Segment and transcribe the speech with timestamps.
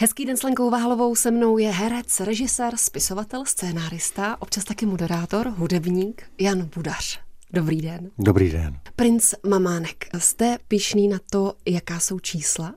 [0.00, 5.48] Hezký den s Lenkou Váhalovou, se mnou je herec, režisér, spisovatel, scénárista, občas taky moderátor,
[5.56, 7.20] hudebník Jan Budař.
[7.52, 8.10] Dobrý den.
[8.18, 8.78] Dobrý den.
[8.96, 12.74] Princ Mamánek, jste pišný na to, jaká jsou čísla?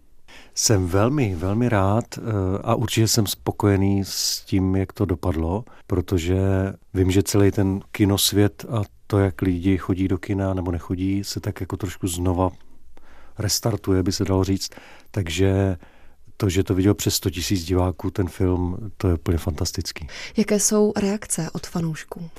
[0.55, 2.21] Jsem velmi, velmi rád eh,
[2.63, 6.39] a určitě jsem spokojený s tím, jak to dopadlo, protože
[6.93, 11.39] vím, že celý ten kinosvět a to, jak lidi chodí do kina nebo nechodí, se
[11.39, 12.49] tak jako trošku znova
[13.39, 14.69] restartuje, by se dalo říct.
[15.11, 15.77] Takže
[16.41, 20.07] to, že to viděl přes 100 tisíc diváků, ten film, to je úplně fantastický.
[20.37, 22.29] Jaké jsou reakce od fanoušků?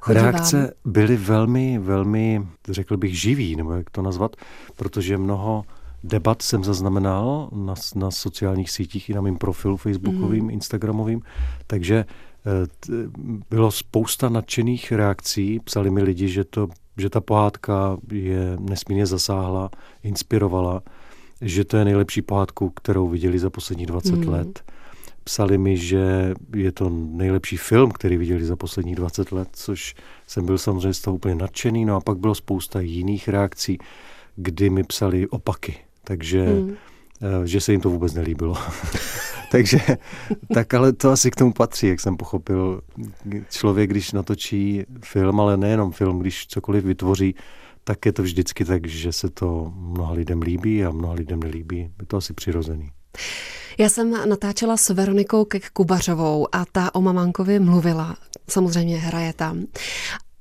[0.00, 0.92] Chodí reakce vám?
[0.92, 4.36] byly velmi, velmi, řekl bych, živý, nebo jak to nazvat,
[4.76, 5.64] protože mnoho
[6.04, 10.50] debat jsem zaznamenal na, na sociálních sítích i na mém profilu facebookovým, mm.
[10.50, 11.22] instagramovým,
[11.66, 12.92] takže eh, t,
[13.50, 19.70] bylo spousta nadšených reakcí, psali mi lidi, že, to, že ta pohádka je nesmírně zasáhla,
[20.02, 20.82] inspirovala,
[21.42, 24.28] že to je nejlepší pohádku, kterou viděli za poslední 20 mm.
[24.28, 24.62] let.
[25.24, 29.94] Psali mi, že je to nejlepší film, který viděli za poslední 20 let, což
[30.26, 31.84] jsem byl samozřejmě z toho úplně nadšený.
[31.84, 33.78] No a pak bylo spousta jiných reakcí,
[34.36, 35.76] kdy mi psali opaky.
[36.04, 36.76] Takže mm.
[37.44, 38.56] že se jim to vůbec nelíbilo.
[39.50, 39.78] Takže
[40.54, 42.80] tak ale to asi k tomu patří, jak jsem pochopil.
[43.50, 47.34] Člověk, když natočí film, ale nejenom film, když cokoliv vytvoří,
[47.84, 51.78] tak je to vždycky tak, že se to mnoha lidem líbí a mnoha lidem nelíbí.
[51.78, 52.90] Je to asi přirozený.
[53.78, 58.16] Já jsem natáčela s Veronikou Kek Kubařovou a ta o mamánkovi mluvila.
[58.48, 59.64] Samozřejmě hraje tam.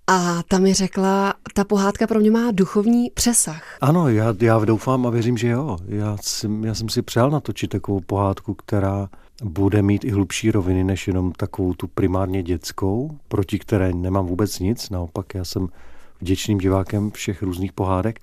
[0.08, 3.64] A ta mi řekla, ta pohádka pro mě má duchovní přesah.
[3.82, 5.78] Ano, já, já doufám a věřím, že jo.
[5.86, 9.10] Já jsem, já jsem si přál natočit takovou pohádku, která
[9.44, 14.60] bude mít i hlubší roviny, než jenom takovou tu primárně dětskou, proti které nemám vůbec
[14.60, 14.90] nic.
[14.90, 15.68] Naopak, já jsem
[16.22, 18.20] vděčným divákem všech různých pohádek,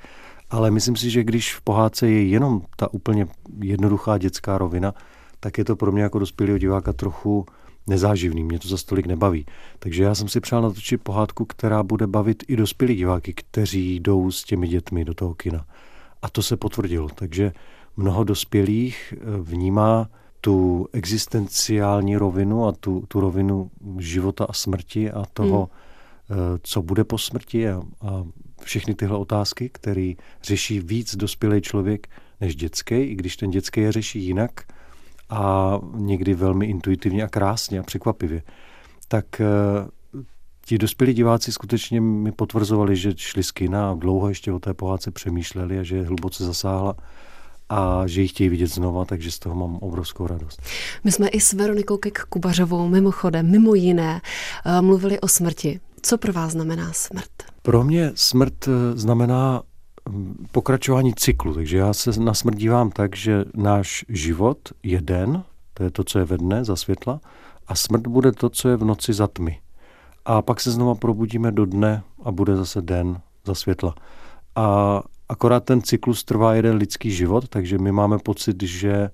[0.50, 3.26] ale myslím si, že když v pohádce je jenom ta úplně
[3.60, 4.94] jednoduchá dětská rovina,
[5.40, 7.46] tak je to pro mě jako dospělého diváka trochu
[7.86, 9.46] nezáživný, mě to za stolik nebaví.
[9.78, 14.30] Takže já jsem si přál natočit pohádku, která bude bavit i dospělí diváky, kteří jdou
[14.30, 15.64] s těmi dětmi do toho kina.
[16.22, 17.08] A to se potvrdilo.
[17.14, 17.52] Takže
[17.96, 20.08] mnoho dospělých eh, vnímá
[20.40, 25.87] tu existenciální rovinu a tu, tu rovinu života a smrti a toho, hmm
[26.62, 28.24] co bude po smrti a, a
[28.62, 30.12] všechny tyhle otázky, které
[30.42, 32.08] řeší víc dospělý člověk
[32.40, 34.50] než dětský, i když ten dětský je řeší jinak
[35.30, 38.42] a někdy velmi intuitivně a krásně a překvapivě.
[39.08, 39.44] Tak eh,
[40.64, 44.74] ti dospělí diváci skutečně mi potvrzovali, že šli z kina a dlouho ještě o té
[44.74, 46.96] pohádce přemýšleli a že je hluboce zasáhla
[47.68, 50.62] a že ji chtějí vidět znova, takže z toho mám obrovskou radost.
[51.04, 54.20] My jsme i s Veronikou Kek Kubařovou mimochodem, mimo jiné,
[54.66, 55.80] eh, mluvili o smrti.
[56.02, 57.30] Co pro vás znamená smrt?
[57.62, 59.62] Pro mě smrt eh, znamená
[60.08, 65.42] hm, pokračování cyklu, takže já se na smrt dívám tak, že náš život je den,
[65.74, 67.20] to je to, co je ve dne za světla,
[67.66, 69.60] a smrt bude to, co je v noci za tmy.
[70.24, 73.94] A pak se znova probudíme do dne a bude zase den za světla.
[74.56, 79.10] A akorát ten cyklus trvá jeden lidský život, takže my máme pocit, že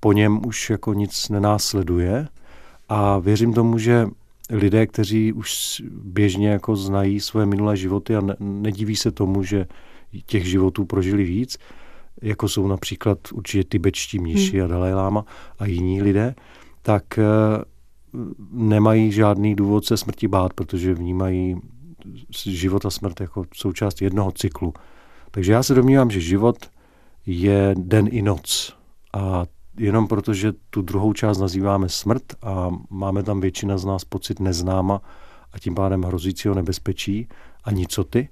[0.00, 2.28] po něm už jako nic nenásleduje.
[2.88, 4.08] A věřím tomu, že
[4.50, 9.66] lidé, kteří už běžně jako znají své minulé životy a ne, nediví se tomu, že
[10.26, 11.58] těch životů prožili víc,
[12.22, 14.64] jako jsou například určitě tibetští mniši hmm.
[14.64, 15.24] a Dalai Lama
[15.58, 16.34] a jiní lidé,
[16.82, 17.24] tak eh,
[18.50, 21.56] nemají žádný důvod se smrti bát, protože vnímají
[22.40, 24.74] život a smrt jako součást jednoho cyklu.
[25.30, 26.56] Takže já se domnívám, že život
[27.26, 28.76] je den i noc.
[29.12, 29.46] A
[29.78, 34.40] jenom proto, že tu druhou část nazýváme smrt a máme tam většina z nás pocit
[34.40, 35.00] neznáma
[35.52, 37.28] a tím pádem hrozícího nebezpečí
[37.64, 38.28] a nicoty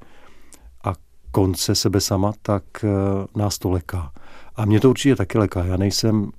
[0.85, 0.93] a
[1.31, 2.91] konce sebe sama, tak uh,
[3.37, 4.13] nás to leká.
[4.57, 5.65] A mě to určitě taky leká.
[5.65, 6.31] Já nejsem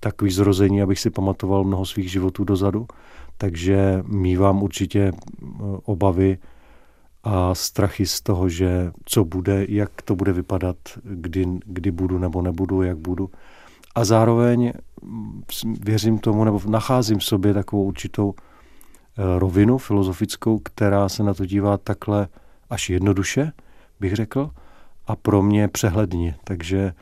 [0.00, 2.86] takový zrození, abych si pamatoval mnoho svých životů dozadu,
[3.38, 5.46] takže mývám určitě eh,
[5.84, 6.38] obavy
[7.24, 12.42] a strachy z toho, že co bude, jak to bude vypadat, kdy, kdy budu nebo
[12.42, 13.30] nebudu, jak budu
[13.96, 15.42] a zároveň mm,
[15.80, 21.46] věřím tomu, nebo nacházím v sobě takovou určitou eh, rovinu filozofickou, která se na to
[21.46, 22.28] dívá takhle
[22.70, 23.52] až jednoduše,
[24.00, 24.50] bych řekl,
[25.06, 26.36] a pro mě přehledně.
[26.44, 26.92] Takže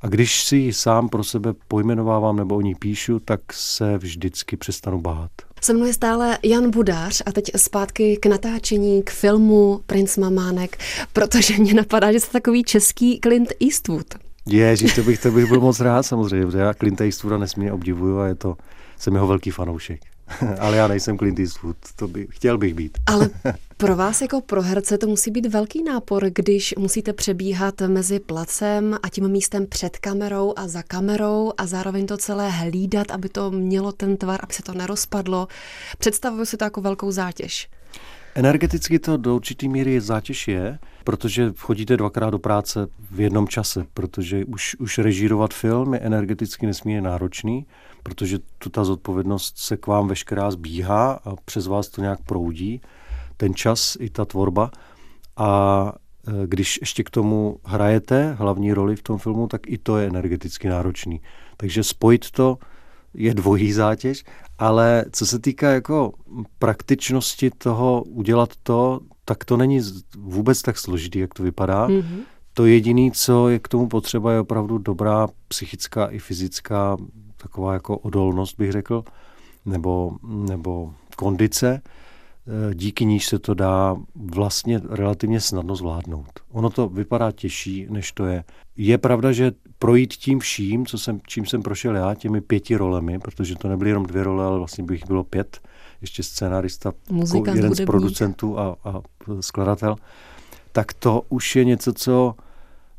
[0.00, 4.56] a když si ji sám pro sebe pojmenovávám nebo o ní píšu, tak se vždycky
[4.56, 5.30] přestanu bát.
[5.60, 10.78] Se mnou je stále Jan Budář a teď zpátky k natáčení, k filmu Prince Mamánek,
[11.12, 14.23] protože mě napadá, že jste takový český Clint Eastwood.
[14.46, 18.18] Ježíš, to bych, to bych byl moc rád samozřejmě, protože já Clint Eastwooda nesmírně obdivuju
[18.18, 18.56] a je to,
[18.98, 20.00] jsem jeho velký fanoušek.
[20.60, 22.98] ale já nejsem Clint Eastwood, to by, chtěl bych být.
[23.06, 23.30] Ale
[23.76, 28.98] pro vás jako pro herce to musí být velký nápor, když musíte přebíhat mezi placem
[29.02, 33.50] a tím místem před kamerou a za kamerou a zároveň to celé hlídat, aby to
[33.50, 35.48] mělo ten tvar, aby se to nerozpadlo.
[35.98, 37.68] Představuju si to jako velkou zátěž.
[38.36, 43.86] Energeticky to do určitý míry zátěž je, protože chodíte dvakrát do práce v jednom čase,
[43.94, 47.66] protože už, už režírovat film je energeticky nesmírně náročný,
[48.02, 52.80] protože tu ta zodpovědnost se k vám veškerá zbíhá a přes vás to nějak proudí,
[53.36, 54.70] ten čas i ta tvorba.
[55.36, 55.92] A
[56.28, 60.06] e, když ještě k tomu hrajete hlavní roli v tom filmu, tak i to je
[60.06, 61.20] energeticky náročný.
[61.56, 62.58] Takže spojit to
[63.14, 64.24] je dvojí zátěž,
[64.58, 66.12] ale co se týká jako
[66.58, 69.80] praktičnosti toho udělat to, tak to není
[70.16, 71.88] vůbec tak složitý, jak to vypadá.
[71.88, 72.20] Mm-hmm.
[72.54, 76.96] To jediné, co je k tomu potřeba, je opravdu dobrá psychická i fyzická
[77.36, 79.04] taková jako odolnost, bych řekl,
[79.64, 86.40] nebo, nebo kondice, eh, díky níž se to dá vlastně relativně snadno zvládnout.
[86.50, 88.44] Ono to vypadá těžší, než to je.
[88.76, 89.52] Je pravda, že
[89.84, 93.90] projít tím vším, co jsem, čím jsem prošel já, těmi pěti rolemi, protože to nebyly
[93.90, 95.60] jenom dvě role, ale vlastně bych bylo pět,
[96.00, 97.86] ještě scénarista, Muzikant, jeden hudebník.
[97.86, 99.00] z producentů a, a
[99.40, 99.96] skladatel,
[100.72, 102.34] tak to už je něco, co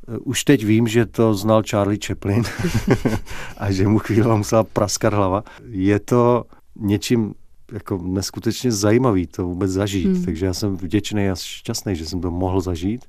[0.07, 2.43] Eh, už teď vím, že to znal Charlie Chaplin
[3.57, 5.43] a že mu chvíli musela praskat hlava.
[5.69, 6.45] Je to
[6.75, 7.33] něčím
[7.71, 10.25] jako neskutečně zajímavý to vůbec zažít, hmm.
[10.25, 13.05] takže já jsem vděčný a šťastný, že jsem to mohl zažít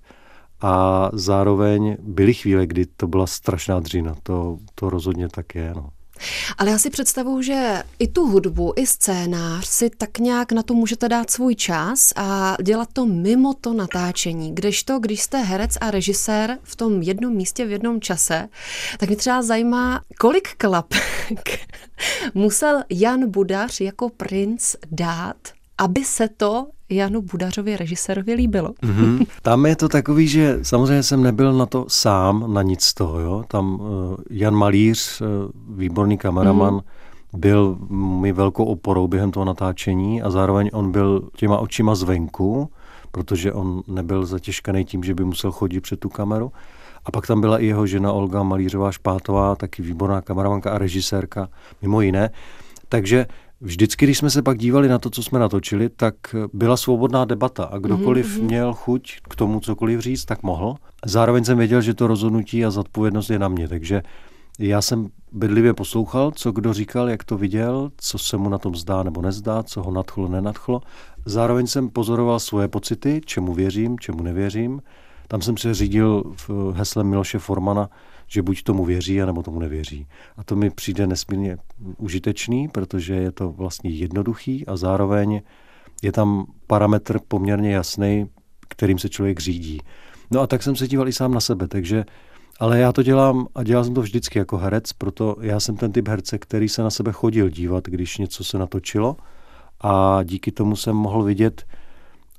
[0.61, 5.73] a zároveň byly chvíle, kdy to byla strašná dřina, to, to rozhodně tak je.
[5.77, 5.91] No.
[6.59, 10.75] Ale já si představuju, že i tu hudbu, i scénář si tak nějak na to
[10.75, 14.55] můžete dát svůj čas a dělat to mimo to natáčení.
[14.55, 18.49] Kdežto, když jste herec a režisér v tom jednom místě v jednom čase,
[18.99, 21.67] tak mě třeba zajímá, kolik klapek
[22.35, 25.37] musel Jan Budař jako princ dát,
[25.79, 28.69] aby se to Janu Budařovi, režisérovi, líbilo.
[28.69, 29.27] Mm-hmm.
[29.43, 33.21] Tam je to takový, že samozřejmě jsem nebyl na to sám, na nic z toho.
[33.21, 33.45] Jo?
[33.49, 35.27] Tam uh, Jan Malíř, uh,
[35.79, 37.39] výborný kameraman, mm-hmm.
[37.39, 37.77] byl
[38.21, 42.71] mi velkou oporou během toho natáčení a zároveň on byl těma očima zvenku,
[43.11, 46.53] protože on nebyl zatěžkaný tím, že by musel chodit před tu kameru.
[47.05, 51.49] A pak tam byla i jeho žena Olga Malířová Špátová, taky výborná kameramanka a režisérka,
[51.83, 52.31] mimo jiné.
[52.89, 53.27] Takže
[53.61, 56.15] Vždycky, když jsme se pak dívali na to, co jsme natočili, tak
[56.53, 58.43] byla svobodná debata a kdokoliv mm-hmm.
[58.43, 60.75] měl chuť k tomu cokoliv říct, tak mohl.
[61.07, 64.03] Zároveň jsem věděl, že to rozhodnutí a zodpovědnost je na mě, takže
[64.59, 68.75] já jsem bedlivě poslouchal, co kdo říkal, jak to viděl, co se mu na tom
[68.75, 70.81] zdá nebo nezdá, co ho nadchlo, nenadchlo.
[71.25, 74.83] Zároveň jsem pozoroval svoje pocity, čemu věřím, čemu nevěřím.
[75.29, 77.89] Tam jsem se řídil v heslem Miloše Formana,
[78.27, 80.07] že buď tomu věří, anebo tomu nevěří.
[80.37, 81.59] A to mi přijde nesmírně
[81.99, 85.41] užitečný, protože je to vlastně jednoduchý a zároveň
[86.03, 88.29] je tam parametr poměrně jasný,
[88.69, 89.81] kterým se člověk řídí.
[90.31, 92.05] No a tak jsem se díval i sám na sebe, takže
[92.61, 95.93] ale já to dělám a dělal jsem to vždycky jako herec, proto já jsem ten
[95.93, 99.17] typ herce, který se na sebe chodil dívat, když něco se natočilo
[99.81, 101.65] a díky tomu jsem mohl vidět,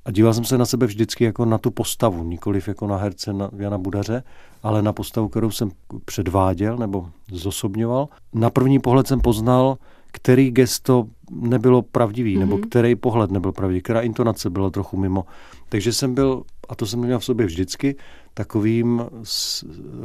[0.05, 3.33] a díval jsem se na sebe vždycky jako na tu postavu, nikoliv jako na herce
[3.33, 4.23] na Jana Budaře,
[4.67, 5.71] ale na postavu, kterou jsem
[6.05, 8.09] předváděl nebo zosobňoval.
[8.33, 9.77] Na první pohled jsem poznal,
[10.11, 12.39] který gesto nebylo pravdivý, mm-hmm.
[12.39, 12.69] nebo mhm.
[12.69, 15.25] který pohled nebyl pravdivý, která intonace byla trochu mimo.
[15.69, 17.95] Takže jsem byl, a to jsem měl v sobě vždycky,
[18.33, 19.05] takovým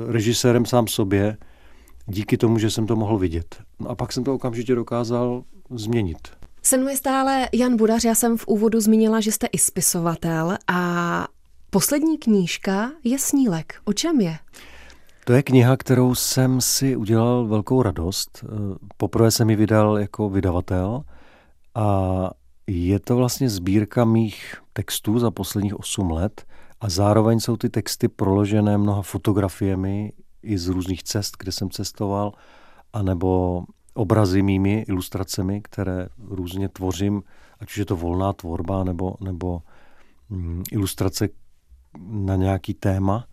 [0.06, 1.36] režisérem sám sobě,
[2.06, 3.56] díky tomu, že jsem to mohl vidět.
[3.80, 6.18] No a pak jsem to okamžitě dokázal změnit.
[6.62, 10.56] Se mnou je stále Jan Budař, já jsem v úvodu zmínila, že jste i spisovatel
[10.68, 11.26] a
[11.72, 13.80] poslední knížka je Snílek.
[13.84, 14.38] O čem je?
[15.24, 18.44] To je kniha, kterou jsem si udělal velkou radost.
[18.96, 21.02] Poprvé jsem ji vydal jako vydavatel
[21.74, 22.30] a
[22.66, 26.46] je to vlastně sbírka mých textů za posledních 8 let
[26.80, 30.12] a zároveň jsou ty texty proložené mnoha fotografiemi
[30.42, 32.32] i z různých cest, kde jsem cestoval,
[32.92, 33.62] anebo
[33.94, 37.22] obrazy mými ilustracemi, které různě tvořím,
[37.60, 39.62] ať už je to volná tvorba nebo, nebo
[40.30, 41.28] mm, ilustrace
[41.98, 43.26] na nějaký téma.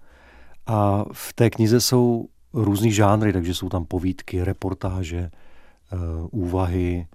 [0.67, 5.31] A v té knize jsou různý žánry, takže jsou tam povídky, reportáže,
[5.93, 5.99] uh,
[6.31, 7.07] úvahy.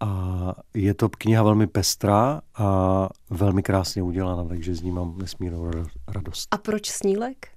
[0.00, 5.70] A je to kniha velmi pestrá a velmi krásně udělaná, takže z ní mám nesmírnou
[6.08, 6.48] radost.
[6.50, 7.48] A proč snílek?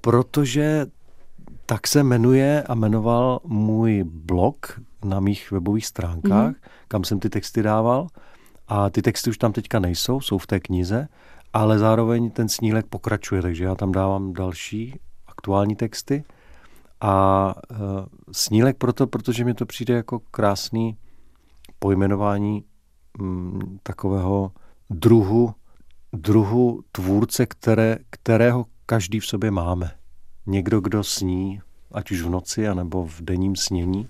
[0.00, 0.86] Protože
[1.66, 6.68] tak se jmenuje a jmenoval můj blog na mých webových stránkách, mm-hmm.
[6.88, 8.06] kam jsem ty texty dával.
[8.68, 11.08] A ty texty už tam teďka nejsou, jsou v té knize,
[11.56, 16.24] ale zároveň ten snílek pokračuje, takže já tam dávám další aktuální texty.
[17.00, 17.78] A uh,
[18.32, 20.96] snílek proto, protože mi to přijde jako krásný
[21.78, 22.64] pojmenování
[23.18, 24.52] mm, takového
[24.90, 25.54] druhu,
[26.12, 29.90] druhu tvůrce, které, kterého každý v sobě máme.
[30.46, 31.60] Někdo, kdo sní,
[31.92, 34.08] ať už v noci, anebo v denním snění,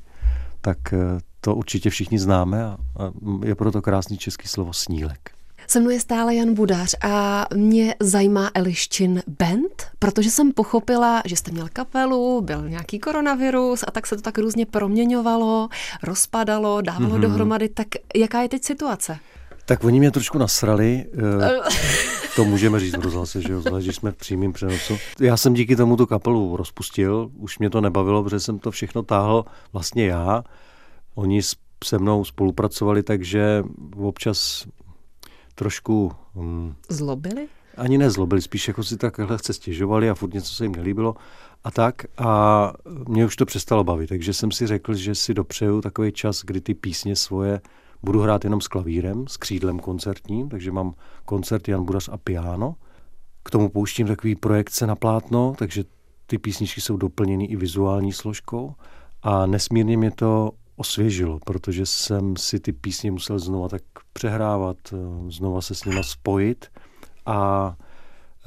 [0.61, 0.99] tak eh,
[1.41, 3.13] to určitě všichni známe a, a
[3.45, 5.36] je proto krásný český slovo snílek.
[5.69, 11.37] Se mnou je stále Jan Budář a mě zajímá Eliščin Band, protože jsem pochopila, že
[11.37, 15.69] jste měl kapelu, byl nějaký koronavirus a tak se to tak různě proměňovalo,
[16.03, 17.21] rozpadalo, dávalo mm-hmm.
[17.21, 17.69] dohromady.
[17.69, 19.19] Tak jaká je teď situace?
[19.65, 21.71] Tak oni mě trošku nasrali, eh,
[22.37, 24.97] to můžeme říct v rozhlase, že jo, zvlášť, jsme v přímém přenosu.
[25.21, 29.03] Já jsem díky tomu tu kapelu rozpustil, už mě to nebavilo, protože jsem to všechno
[29.03, 30.45] táhl vlastně já.
[31.15, 31.41] Oni
[31.85, 33.63] se mnou spolupracovali, takže
[33.97, 34.67] občas
[35.57, 36.13] trošku...
[36.35, 37.49] Um, Zlobili?
[37.77, 41.17] Ani nezlobili, spíš jako si takhle chce stěžovali a furt něco se jim nelíbilo
[41.65, 41.95] a tak.
[42.19, 42.73] A
[43.09, 46.61] mě už to přestalo bavit, takže jsem si řekl, že si dopřeju takový čas, kdy
[46.61, 47.61] ty písně svoje
[48.03, 50.95] budu hrát jenom s klavírem, s křídlem koncertním, takže mám
[51.25, 52.75] koncert Jan Budař a piano.
[53.43, 55.85] K tomu pouštím takový projekce na plátno, takže
[56.27, 58.75] ty písničky jsou doplněny i vizuální složkou
[59.23, 64.97] a nesmírně mě to osvěžilo, protože jsem si ty písně musel znova tak přehrávat, eh,
[65.31, 66.67] znova se s nima spojit
[67.27, 67.75] a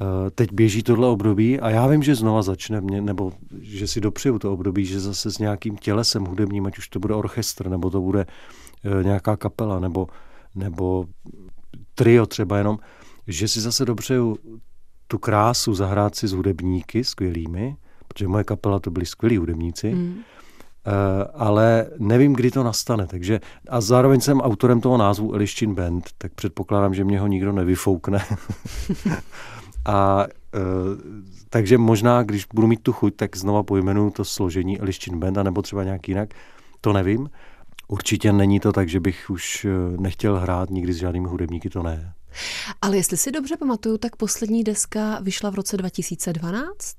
[0.00, 4.00] eh, teď běží tohle období a já vím, že znova začne mě, nebo že si
[4.00, 7.90] dopřeju to období, že zase s nějakým tělesem hudebním, ať už to bude orchestr, nebo
[7.90, 8.26] to bude
[8.84, 10.06] eh, nějaká kapela, nebo,
[10.54, 11.06] nebo
[11.94, 12.78] trio třeba jenom,
[13.26, 14.38] že si zase dopřeju
[15.08, 17.76] tu krásu zahrát si s hudebníky skvělými,
[18.08, 20.18] protože moje kapela to byli skvělí hudebníci, mm.
[20.86, 23.06] Eh, ale nevím, kdy to nastane.
[23.06, 27.52] Takže, a zároveň jsem autorem toho názvu Eliščin Band, tak předpokládám, že mě ho nikdo
[27.52, 28.24] nevyfoukne.
[29.84, 35.18] a uh, takže možná, když budu mít tu chuť, tak znova pojmenuju to složení Eliščin
[35.18, 36.34] Band, nebo třeba nějak jinak,
[36.80, 37.30] to nevím.
[37.88, 41.82] Určitě není to tak, že bych už eh, nechtěl hrát nikdy s žádnými hudebníky, to
[41.82, 42.12] ne.
[42.82, 46.96] Ale jestli si dobře pamatuju, tak poslední deska vyšla v roce 2012?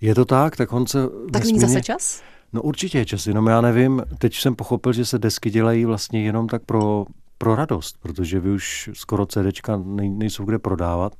[0.00, 1.08] Je to tak, tak on se...
[1.32, 2.22] Tak není zase čas?
[2.52, 6.22] No určitě je čas, jenom já nevím, teď jsem pochopil, že se desky dělají vlastně
[6.22, 7.06] jenom tak pro,
[7.38, 11.12] pro radost, protože vy už skoro CDčka nej, nejsou kde prodávat,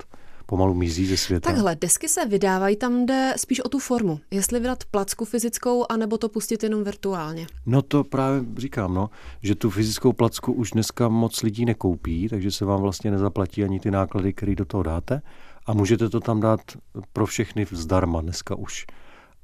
[0.47, 1.51] pomalu mizí ze světa.
[1.51, 4.21] Takhle, desky se vydávají, tam jde spíš o tu formu.
[4.31, 7.47] Jestli vydat placku fyzickou, anebo to pustit jenom virtuálně.
[7.67, 9.11] No to právě říkám, no,
[9.43, 13.81] že tu fyzickou placku už dneska moc lidí nekoupí, takže se vám vlastně nezaplatí ani
[13.81, 15.23] ty náklady, které do toho dáte.
[15.67, 16.61] A můžete to tam dát
[17.13, 18.87] pro všechny zdarma dneska už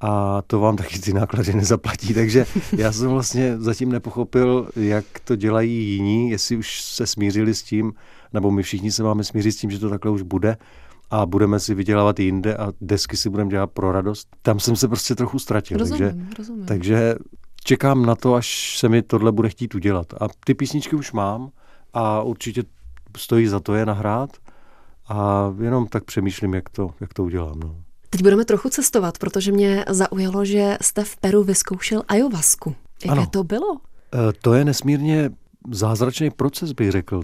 [0.01, 2.15] a to vám taky ty náklady nezaplatí.
[2.15, 7.63] Takže já jsem vlastně zatím nepochopil, jak to dělají jiní, jestli už se smířili s
[7.63, 7.93] tím,
[8.33, 10.57] nebo my všichni se máme smířit s tím, že to takhle už bude
[11.11, 14.29] a budeme si vydělávat jinde a desky si budeme dělat pro radost.
[14.43, 15.79] Tam jsem se prostě trochu ztratil.
[15.79, 16.67] Rozumím, takže, rozumím.
[16.67, 17.15] takže
[17.65, 20.15] čekám na to, až se mi tohle bude chtít udělat.
[20.21, 21.51] A ty písničky už mám
[21.95, 22.63] a určitě
[23.17, 24.31] stojí za to je nahrát
[25.09, 27.61] a jenom tak přemýšlím, jak to, jak to udělám.
[27.61, 27.88] No.
[28.11, 32.75] Teď budeme trochu cestovat, protože mě zaujalo, že jste v Peru vyzkoušel ajovasku.
[33.05, 33.27] Jaké ano.
[33.27, 33.77] to bylo?
[34.15, 35.31] E, to je nesmírně
[35.71, 37.21] zázračný proces, bych řekl.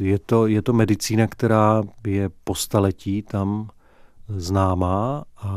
[0.00, 3.68] Je to, je to medicína, která je po staletí tam
[4.28, 5.52] známá a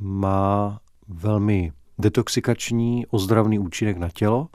[0.00, 4.48] má velmi detoxikační, ozdravný účinek na tělo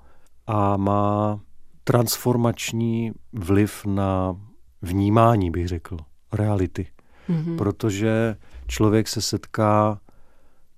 [0.48, 1.39] a má
[1.84, 4.36] transformační vliv na
[4.82, 5.98] vnímání, bych řekl,
[6.34, 6.88] reality.
[7.29, 7.58] Mm-hmm.
[7.58, 8.36] Protože
[8.69, 9.99] člověk se setká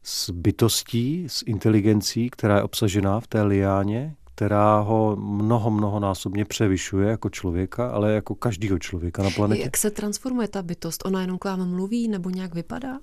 [0.03, 6.45] s bytostí, s inteligencí, která je obsažená v té liáně, která ho mnoho, mnoho násobně
[6.45, 9.61] převyšuje jako člověka, ale jako každého člověka na planetě.
[9.61, 11.05] Jak se transformuje ta bytost?
[11.05, 12.99] Ona jenom k vám mluví nebo nějak vypadá?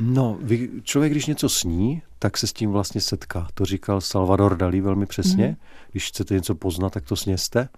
[0.00, 3.48] No, vy, člověk, když něco sní, tak se s tím vlastně setká.
[3.54, 5.46] To říkal Salvador Dalí velmi přesně.
[5.48, 5.56] Mm.
[5.90, 7.68] Když chcete něco poznat, tak to sněste.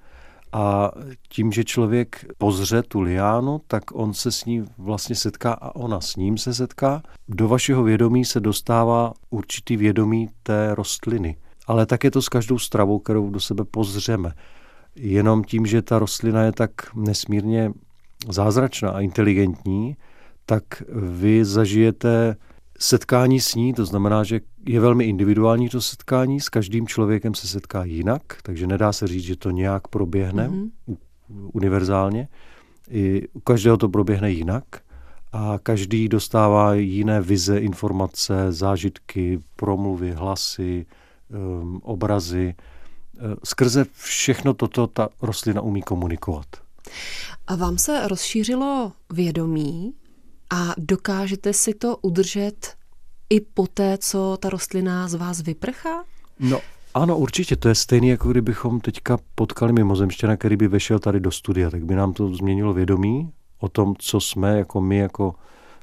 [0.53, 0.91] A
[1.29, 6.01] tím, že člověk pozře tu liánu, tak on se s ní vlastně setká a ona
[6.01, 7.03] s ním se setká.
[7.29, 11.37] Do vašeho vědomí se dostává určitý vědomí té rostliny.
[11.67, 14.33] Ale tak je to s každou stravou, kterou do sebe pozřeme.
[14.97, 17.73] Jenom tím, že ta rostlina je tak nesmírně
[18.29, 19.97] zázračná a inteligentní,
[20.47, 20.63] tak
[20.93, 22.37] vy zažijete
[22.79, 27.49] setkání s ní, to znamená, že je velmi individuální to setkání, s každým člověkem se
[27.49, 30.97] setká jinak, takže nedá se říct, že to nějak proběhne mm-hmm.
[31.53, 32.29] univerzálně.
[32.91, 34.65] I u každého to proběhne jinak
[35.33, 40.87] a každý dostává jiné vize, informace, zážitky, promluvy, hlasy,
[41.61, 42.55] um, obrazy.
[42.55, 46.47] E, skrze všechno toto ta rostlina umí komunikovat.
[47.47, 49.95] A vám se rozšířilo vědomí
[50.51, 52.75] a dokážete si to udržet
[53.31, 56.05] i po té, co ta rostlina z vás vyprchá?
[56.39, 56.61] No,
[56.95, 57.57] Ano, určitě.
[57.57, 61.85] To je stejné, jako kdybychom teďka potkali mimozemštěna, který by vešel tady do studia, tak
[61.85, 65.35] by nám to změnilo vědomí o tom, co jsme jako my, jako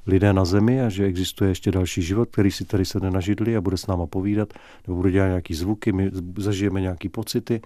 [0.08, 3.62] lidé na zemi a že existuje ještě další život, který si tady se nenažidli a
[3.62, 4.54] bude s náma povídat,
[4.88, 7.62] nebo bude dělat nějaký zvuky, my zažijeme nějaký pocity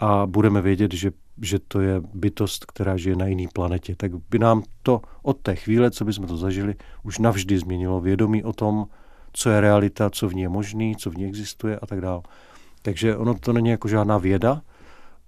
[0.00, 1.10] a budeme vědět, že,
[1.42, 3.96] že to je bytost, která žije na jiné planetě.
[3.96, 8.44] Tak by nám to od té chvíle, co bychom to zažili, už navždy změnilo vědomí
[8.44, 8.86] o tom,
[9.32, 12.22] co je realita, co v ní je možný, co v ní existuje a tak dále.
[12.82, 14.62] Takže ono to není jako žádná věda,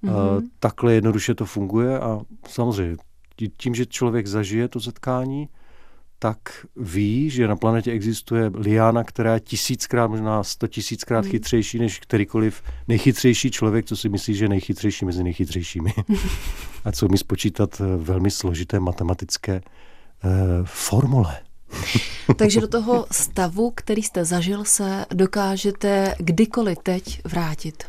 [0.05, 0.49] mm-hmm.
[0.59, 2.97] takhle jednoduše to funguje a samozřejmě
[3.57, 5.49] tím, že člověk zažije to setkání,
[6.23, 6.39] tak
[6.77, 11.31] ví, že na planetě existuje liána, která je tisíckrát, možná sto tisíckrát hmm.
[11.31, 15.95] chytřejší než kterýkoliv nejchytřejší člověk, co si myslí, že je nejchytřejší mezi nejchytřejšími.
[16.85, 19.53] a co mi spočítat eh, velmi složité matematické
[20.25, 20.29] eh,
[20.65, 21.37] formule.
[22.37, 27.85] Takže do toho stavu, který jste zažil, se dokážete kdykoliv teď vrátit.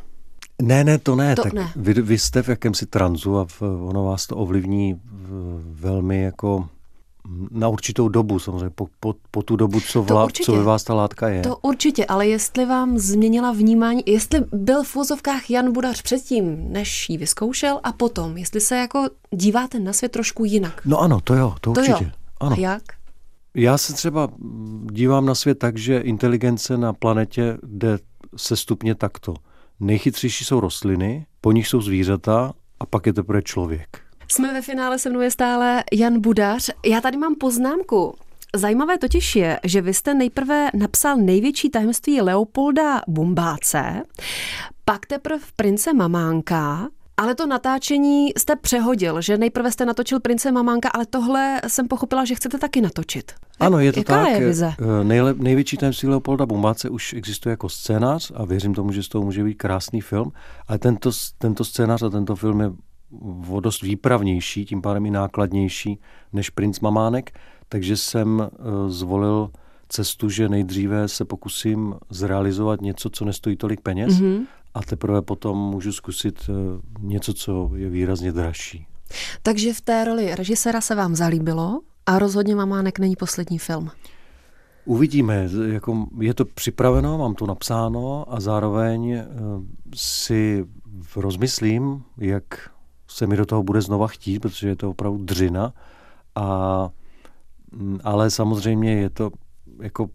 [0.62, 1.36] Ne, ne, to ne.
[1.36, 1.72] To tak ne.
[1.76, 5.02] Vy, vy jste v jakémsi tranzu a v, ono vás to ovlivní
[5.72, 6.70] velmi jako
[7.52, 10.94] na určitou dobu samozřejmě, po, po, po tu dobu, co, vla, co ve vás ta
[10.94, 11.42] látka je.
[11.42, 17.10] To určitě, ale jestli vám změnila vnímání, jestli byl v vozovkách Jan Budař předtím, než
[17.10, 20.82] ji vyzkoušel a potom, jestli se jako díváte na svět trošku jinak.
[20.86, 22.04] No ano, to jo, to, to určitě.
[22.04, 22.12] Jo.
[22.40, 22.56] Ano.
[22.56, 22.84] A jak?
[23.56, 24.28] Já se třeba
[24.92, 28.00] dívám na svět tak, že inteligence na planetě jde
[28.38, 29.34] se stupně takto.
[29.80, 34.00] Nejchytřejší jsou rostliny, po nich jsou zvířata a pak je teprve člověk.
[34.32, 36.70] Jsme ve finále, se mnou je stále Jan Budař.
[36.86, 38.14] Já tady mám poznámku.
[38.56, 44.04] Zajímavé totiž je, že vy jste nejprve napsal největší tajemství Leopolda Bumbáce,
[44.86, 50.90] pak teprve Prince Mamánka, ale to natáčení jste přehodil, že nejprve jste natočil Prince Mamánka,
[50.90, 53.32] ale tohle jsem pochopila, že chcete taky natočit.
[53.60, 54.32] Ano, je to Jaká tak.
[54.32, 54.74] Je vize?
[54.80, 59.08] Eh, nejlep, největší tajemství Leopolda Bumbáce už existuje jako scénář a věřím tomu, že z
[59.08, 60.32] toho může být krásný film.
[60.68, 62.72] Ale tento, tento scénář a tento film je
[63.50, 66.00] o dost výpravnější, tím pádem i nákladnější
[66.34, 67.40] než Princ Mamánek,
[67.70, 69.52] takže jsem eh, zvolil
[69.90, 74.46] cestu, že nejdříve se pokusím zrealizovat něco, co nestojí tolik peněz mm-hmm.
[74.74, 76.54] a teprve potom můžu zkusit eh,
[77.00, 78.88] něco, co je výrazně dražší.
[79.44, 83.90] Takže v té roli režiséra se vám zalíbilo a rozhodně Mamánek není poslední film.
[84.86, 89.26] Uvidíme, jako je to připraveno, mám to napsáno a zároveň eh,
[89.96, 90.66] si
[91.16, 92.44] rozmyslím, jak
[93.12, 95.74] se mi do toho bude znova chtít, protože je to opravdu dřina.
[96.36, 96.90] A,
[97.72, 99.32] mm, ale samozřejmě je to
[99.82, 100.10] jako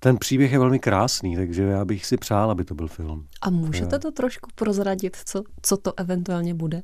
[0.00, 3.26] ten příběh je velmi krásný, takže já bych si přál, aby to byl film.
[3.42, 6.82] A můžete to trošku prozradit, co, co to eventuálně bude,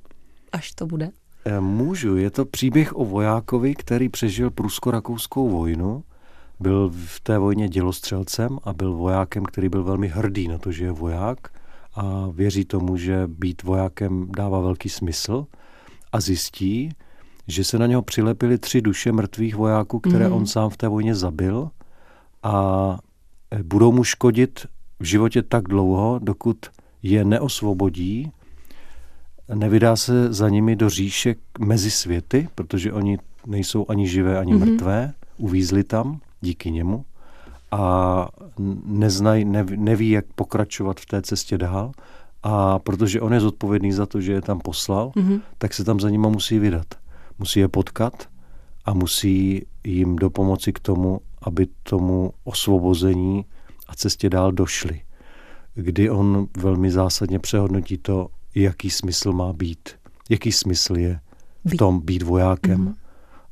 [0.53, 1.11] až to bude?
[1.45, 2.17] Eh, můžu.
[2.17, 6.05] Je to příběh o vojákovi, který přežil prusko-rakouskou vojnu.
[6.61, 10.85] Byl v té vojně dělostřelcem a byl vojákem, který byl velmi hrdý na to, že
[10.85, 11.39] je voják
[11.97, 15.47] a věří tomu, že být vojákem dává velký smysl
[16.13, 16.89] a zjistí,
[17.49, 20.35] že se na něho přilepili tři duše mrtvých vojáků, které mm.
[20.35, 21.71] on sám v té vojně zabil
[22.43, 22.99] a
[23.51, 24.67] e, budou mu škodit
[25.01, 26.57] v životě tak dlouho, dokud
[27.03, 28.33] je neosvobodí,
[29.55, 34.73] nevydá se za nimi do říše mezi světy, protože oni nejsou ani živé, ani mm-hmm.
[34.73, 37.05] mrtvé, uvízli tam díky němu
[37.71, 38.29] a
[38.85, 41.93] neznaj, neví, neví, jak pokračovat v té cestě dál.
[42.43, 45.41] A protože on je zodpovědný za to, že je tam poslal, mm-hmm.
[45.59, 46.87] tak se tam za nima musí vydat.
[47.39, 48.29] Musí je potkat
[48.85, 53.45] a musí jim dopomoci k tomu, aby tomu osvobození
[53.89, 55.01] a cestě dál došli.
[55.75, 59.89] Kdy on velmi zásadně přehodnotí to, jaký smysl má být.
[60.31, 61.21] Jaký smysl je
[61.65, 62.95] v tom být vojákem mm-hmm.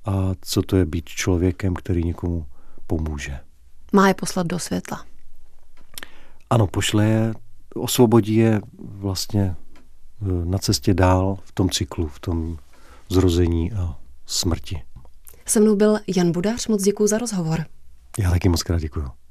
[0.04, 2.46] a co to je být člověkem, který někomu
[2.86, 3.38] pomůže
[3.92, 5.04] má je poslat do světla.
[6.50, 7.34] Ano, pošle je,
[7.74, 9.54] osvobodí je vlastně e,
[10.44, 12.58] na cestě dál v tom cyklu, v tom
[13.08, 14.82] zrození a smrti.
[15.46, 17.64] Se mnou byl Jan Budář, moc děkuji za rozhovor.
[18.18, 19.21] Já taky moc krát děkuji.